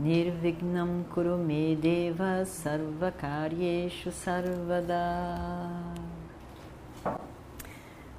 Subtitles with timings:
[0.00, 4.96] Nirvignam Kurume Deva Sarvakaryeshu Sarvada.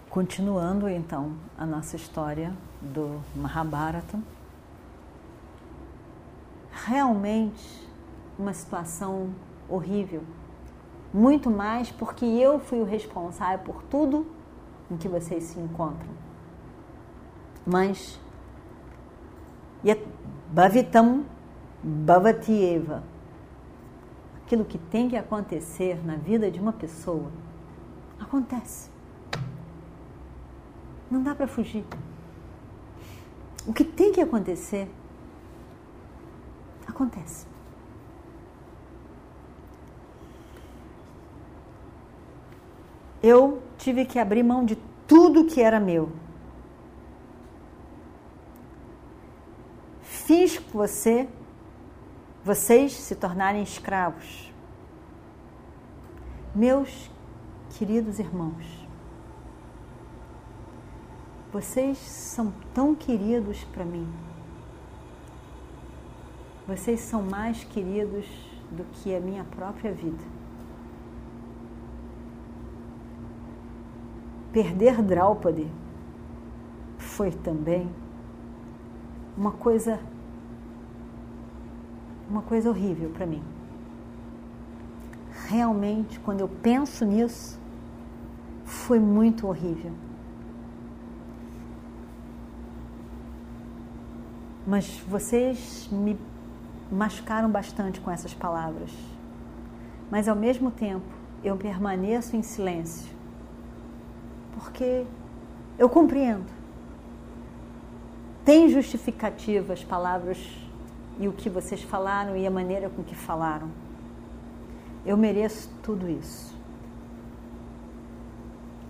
[0.07, 4.20] Continuando então a nossa história do Mahabharata,
[6.85, 7.90] realmente
[8.38, 9.34] uma situação
[9.68, 10.21] horrível,
[11.12, 14.27] muito mais porque eu fui o responsável por tudo
[14.91, 16.12] em que vocês se encontram.
[17.66, 18.20] Mas
[20.52, 21.26] Bhavitam
[21.84, 23.03] Bhavatieva.
[24.43, 27.32] Aquilo que tem que acontecer na vida de uma pessoa
[28.20, 28.90] acontece.
[31.09, 31.85] Não dá para fugir.
[33.65, 34.90] O que tem que acontecer
[36.87, 37.46] acontece.
[43.21, 44.76] Eu tive que abrir mão de
[45.07, 46.12] tudo que era meu
[50.32, 51.27] fiz você,
[52.43, 54.51] vocês se tornarem escravos.
[56.55, 57.09] Meus
[57.77, 58.87] queridos irmãos,
[61.53, 64.07] vocês são tão queridos para mim.
[66.67, 68.25] Vocês são mais queridos
[68.72, 70.23] do que a minha própria vida.
[74.51, 75.69] Perder Draupadi
[76.97, 77.89] foi também
[79.38, 80.00] uma coisa
[82.31, 83.44] uma coisa horrível para mim.
[85.47, 87.59] Realmente, quando eu penso nisso,
[88.64, 89.92] foi muito horrível.
[94.66, 96.18] Mas vocês me
[96.90, 98.92] machucaram bastante com essas palavras.
[100.09, 101.06] Mas ao mesmo tempo,
[101.44, 103.12] eu permaneço em silêncio.
[104.53, 105.06] Porque
[105.78, 106.46] eu compreendo.
[108.46, 110.38] Tem justificativa as palavras
[111.20, 113.70] e o que vocês falaram e a maneira com que falaram.
[115.06, 116.56] Eu mereço tudo isso.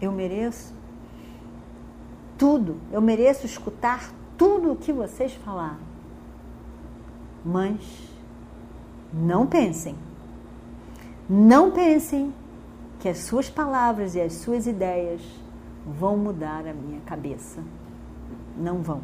[0.02, 0.74] Eu mereço
[2.38, 2.78] tudo.
[2.92, 5.92] Eu mereço escutar tudo o que vocês falaram.
[7.46, 7.80] Mas
[9.14, 9.96] não pensem.
[11.30, 12.34] Não pensem
[13.00, 15.22] que as suas palavras e as suas ideias
[15.86, 17.64] vão mudar a minha cabeça.
[18.58, 19.02] Não vão.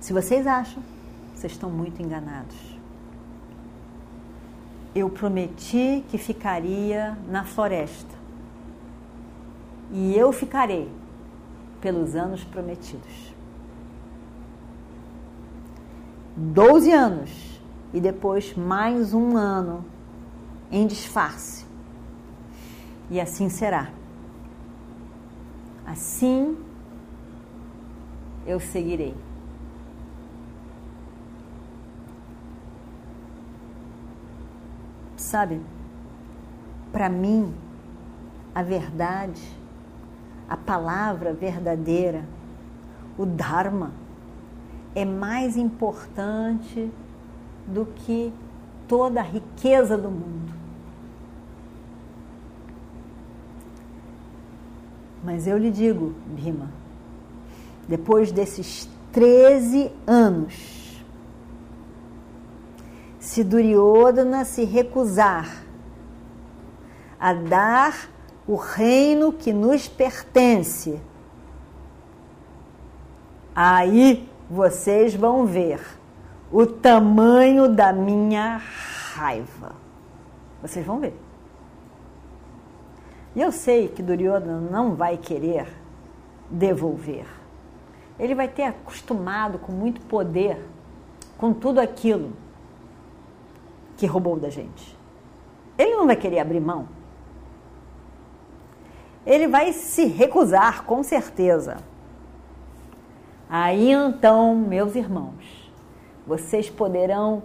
[0.00, 0.82] Se vocês acham
[1.40, 2.54] vocês estão muito enganados.
[4.94, 8.14] Eu prometi que ficaria na floresta.
[9.90, 10.92] E eu ficarei
[11.80, 13.34] pelos anos prometidos.
[16.36, 17.58] Doze anos
[17.94, 19.82] e depois mais um ano
[20.70, 21.64] em disfarce.
[23.10, 23.90] E assim será.
[25.86, 26.58] Assim
[28.46, 29.29] eu seguirei.
[35.30, 35.60] Sabe,
[36.90, 37.54] para mim,
[38.52, 39.40] a verdade,
[40.48, 42.24] a palavra verdadeira,
[43.16, 43.92] o Dharma,
[44.92, 46.90] é mais importante
[47.64, 48.32] do que
[48.88, 50.52] toda a riqueza do mundo.
[55.22, 56.72] Mas eu lhe digo, Bima,
[57.86, 60.79] depois desses 13 anos
[63.30, 65.48] se Duryodhana se recusar
[67.16, 68.10] a dar
[68.44, 71.00] o reino que nos pertence,
[73.54, 75.80] aí vocês vão ver
[76.50, 78.60] o tamanho da minha
[79.14, 79.76] raiva.
[80.60, 81.16] Vocês vão ver.
[83.36, 85.68] E eu sei que Duryodhana não vai querer
[86.50, 87.26] devolver.
[88.18, 90.58] Ele vai ter acostumado com muito poder,
[91.38, 92.32] com tudo aquilo
[94.00, 94.98] que roubou da gente.
[95.76, 96.88] Ele não vai querer abrir mão.
[99.26, 101.76] Ele vai se recusar, com certeza.
[103.46, 105.70] Aí então, meus irmãos,
[106.26, 107.42] vocês poderão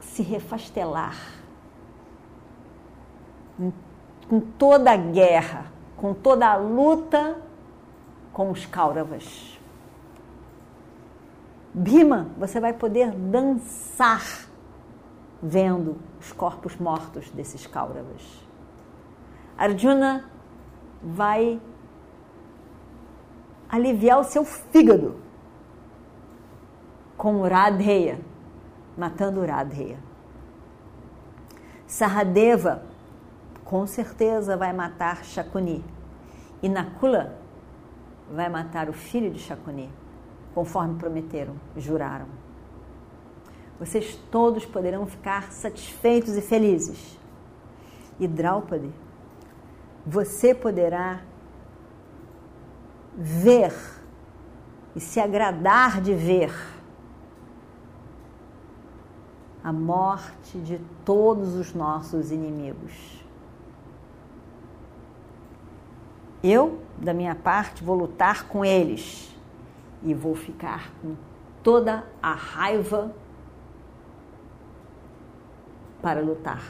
[0.00, 1.16] se refastelar
[4.28, 5.66] com toda a guerra,
[5.96, 7.40] com toda a luta
[8.32, 9.59] com os Kauravas.
[11.72, 14.48] Bhima, você vai poder dançar
[15.42, 18.22] vendo os corpos mortos desses Kauravas.
[19.56, 20.24] Arjuna
[21.02, 21.60] vai
[23.68, 25.20] aliviar o seu fígado
[27.16, 28.18] com Radheya,
[28.96, 29.98] matando Radheya.
[31.86, 32.82] Saradeva
[33.64, 35.84] com certeza vai matar Shakuni.
[36.62, 37.38] E Nakula
[38.30, 39.88] vai matar o filho de Shakuni,
[40.60, 42.26] conforme prometeram, juraram.
[43.78, 47.18] Vocês todos poderão ficar satisfeitos e felizes.
[48.18, 48.90] E Draupadi,
[50.06, 51.22] você poderá
[53.16, 53.72] ver
[54.94, 56.52] e se agradar de ver
[59.64, 63.24] a morte de todos os nossos inimigos.
[66.44, 69.29] Eu, da minha parte, vou lutar com eles
[70.02, 71.14] e vou ficar com
[71.62, 73.14] toda a raiva
[76.00, 76.62] para lutar.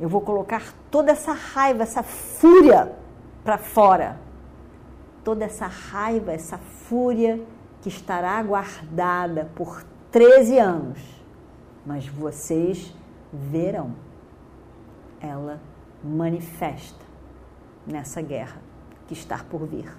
[0.00, 2.92] Eu vou colocar toda essa raiva, essa fúria
[3.44, 4.18] para fora.
[5.22, 7.40] Toda essa raiva, essa fúria
[7.80, 10.98] que estará guardada por 13 anos.
[11.86, 12.92] Mas vocês
[13.32, 13.94] verão
[15.20, 15.60] ela
[16.02, 17.04] manifesta
[17.86, 18.71] nessa guerra
[19.06, 19.92] que está por vir.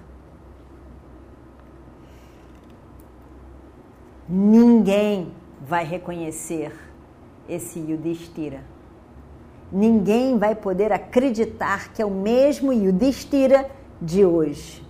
[4.28, 6.72] Ninguém vai reconhecer
[7.48, 8.64] esse Yudhishthira.
[9.70, 13.70] Ninguém vai poder acreditar que é o mesmo Yudhishthira
[14.00, 14.82] de hoje.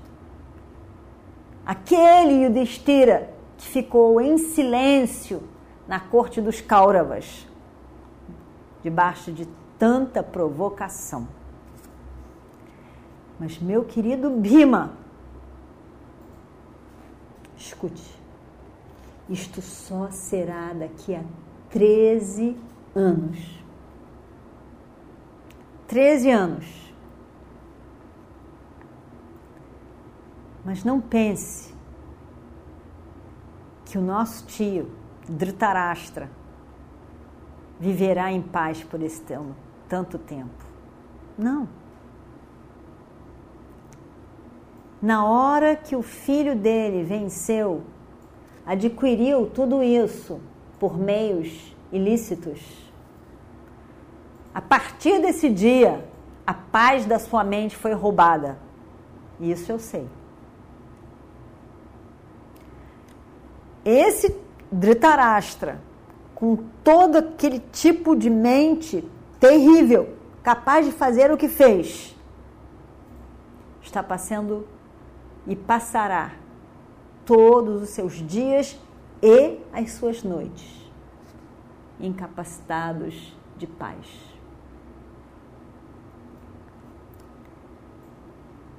[1.64, 5.42] Aquele Yudhishthira que ficou em silêncio
[5.86, 7.46] na corte dos Kauravas,
[8.82, 11.26] debaixo de tanta provocação.
[13.38, 14.92] Mas, meu querido Bima,
[17.56, 18.02] escute,
[19.28, 21.22] isto só será daqui a
[21.70, 22.56] 13
[22.94, 23.62] anos.
[25.88, 26.94] 13 anos.
[30.64, 31.74] Mas não pense
[33.84, 34.90] que o nosso tio,
[35.28, 36.30] Dhritarashtra,
[37.78, 39.22] viverá em paz por esse
[39.88, 40.64] tanto tempo.
[41.36, 41.68] Não.
[45.04, 47.82] Na hora que o filho dele venceu,
[48.64, 50.40] adquiriu tudo isso
[50.80, 52.90] por meios ilícitos,
[54.54, 56.08] a partir desse dia,
[56.46, 58.56] a paz da sua mente foi roubada.
[59.38, 60.08] Isso eu sei.
[63.84, 64.34] Esse
[64.72, 65.82] Dhritarashtra,
[66.34, 69.06] com todo aquele tipo de mente
[69.38, 72.16] terrível, capaz de fazer o que fez,
[73.82, 74.66] está passando
[75.46, 76.32] e passará
[77.24, 78.78] todos os seus dias
[79.22, 80.84] e as suas noites
[82.00, 84.06] incapacitados de paz.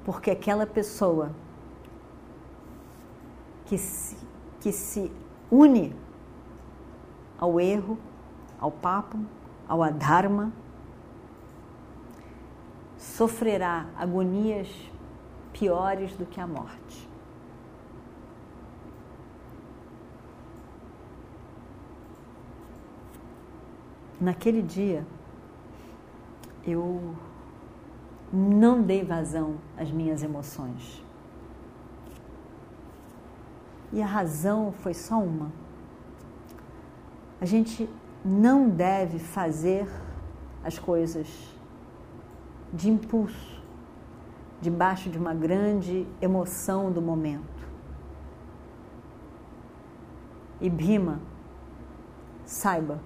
[0.04, 1.32] Porque aquela pessoa
[3.64, 4.16] que se,
[4.60, 5.10] que se
[5.50, 5.94] une
[7.38, 7.98] ao erro,
[8.60, 9.18] ao papo,
[9.68, 10.52] ao adharma,
[12.96, 14.68] sofrerá agonias
[15.58, 17.08] piores do que a morte.
[24.20, 25.06] Naquele dia,
[26.64, 27.14] eu
[28.32, 31.04] não dei vazão às minhas emoções.
[33.92, 35.52] E a razão foi só uma.
[37.40, 37.88] A gente
[38.24, 39.86] não deve fazer
[40.64, 41.28] as coisas
[42.72, 43.55] de impulso,
[44.60, 47.56] debaixo de uma grande emoção do momento.
[50.60, 51.20] E Bhima,
[52.44, 53.00] saiba,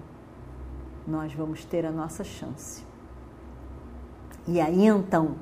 [1.05, 2.83] nós vamos ter a nossa chance.
[4.47, 5.35] E aí então,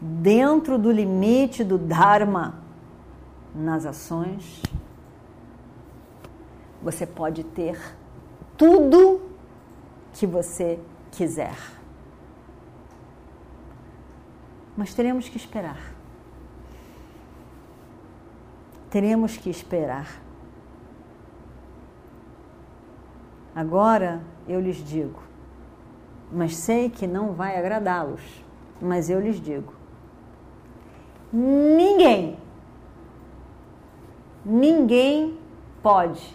[0.00, 2.58] dentro do limite do Dharma
[3.54, 4.62] nas ações,
[6.82, 7.78] você pode ter
[8.56, 9.20] tudo
[10.12, 10.78] que você
[11.10, 11.79] quiser.
[14.80, 15.92] Mas teremos que esperar.
[18.88, 20.08] Teremos que esperar.
[23.54, 25.20] Agora eu lhes digo,
[26.32, 28.22] mas sei que não vai agradá-los,
[28.80, 29.74] mas eu lhes digo:
[31.30, 32.38] ninguém,
[34.42, 35.38] ninguém
[35.82, 36.34] pode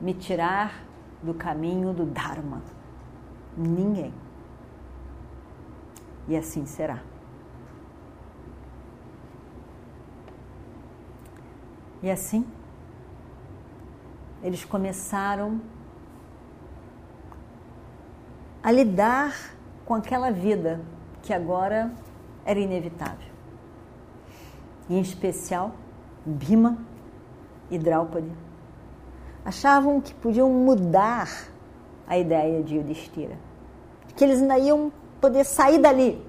[0.00, 0.82] me tirar
[1.22, 2.60] do caminho do Dharma.
[3.56, 4.12] Ninguém.
[6.26, 7.00] E assim será.
[12.02, 12.46] E assim,
[14.42, 15.60] eles começaram
[18.62, 19.34] a lidar
[19.84, 20.80] com aquela vida
[21.22, 21.92] que agora
[22.44, 23.28] era inevitável.
[24.88, 25.72] Em especial,
[26.24, 26.78] Bhima
[27.70, 28.30] e Draupadi
[29.44, 31.28] achavam que podiam mudar
[32.06, 33.38] a ideia de Yudhishthira,
[34.14, 36.24] que eles ainda iam poder sair dali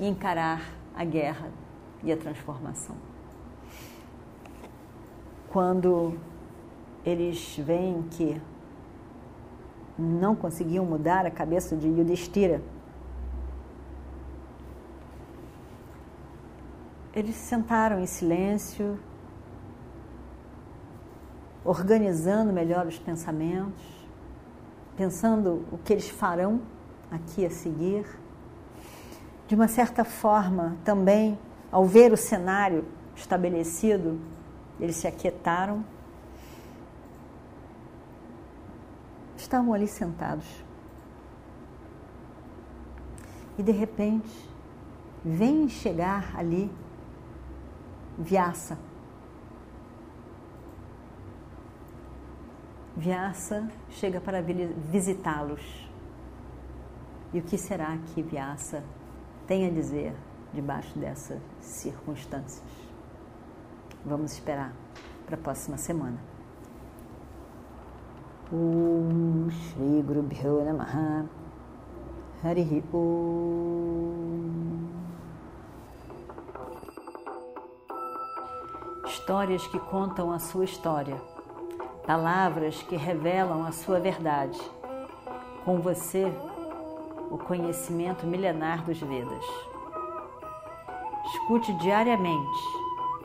[0.00, 0.62] e encarar
[0.94, 1.50] a guerra
[2.02, 2.96] e a transformação.
[5.54, 6.18] Quando
[7.06, 8.42] eles veem que
[9.96, 12.60] não conseguiam mudar a cabeça de Yudhishthira,
[17.14, 18.98] eles se sentaram em silêncio,
[21.64, 24.08] organizando melhor os pensamentos,
[24.96, 26.62] pensando o que eles farão
[27.12, 28.04] aqui a seguir.
[29.46, 31.38] De uma certa forma, também,
[31.70, 32.84] ao ver o cenário
[33.14, 34.18] estabelecido,
[34.80, 35.84] eles se aquietaram.
[39.36, 40.46] Estavam ali sentados.
[43.58, 44.48] E de repente,
[45.24, 46.70] vem chegar ali
[48.18, 48.78] Vyasa.
[52.96, 55.88] Vyasa chega para visitá-los.
[57.32, 58.84] E o que será que Vyasa
[59.46, 60.14] tem a dizer
[60.52, 62.83] debaixo dessas circunstâncias?
[64.04, 64.72] Vamos esperar
[65.24, 66.18] para a próxima semana.
[68.52, 71.24] Om Shri Guru Bhyo Namaha
[72.42, 73.64] Hari Om
[79.06, 81.18] Histórias que contam a sua história
[82.06, 84.60] palavras que revelam a sua verdade.
[85.64, 86.30] Com você,
[87.30, 89.44] o conhecimento milenar dos Vedas.
[91.24, 92.83] Escute diariamente